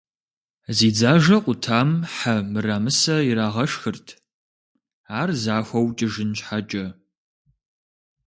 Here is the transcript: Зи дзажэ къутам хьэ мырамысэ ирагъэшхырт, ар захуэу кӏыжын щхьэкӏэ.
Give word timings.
Зи 0.77 0.89
дзажэ 0.95 1.37
къутам 1.43 1.89
хьэ 2.15 2.35
мырамысэ 2.51 3.15
ирагъэшхырт, 3.29 4.07
ар 5.19 5.29
захуэу 5.43 5.87
кӏыжын 5.97 6.31
щхьэкӏэ. 6.37 6.85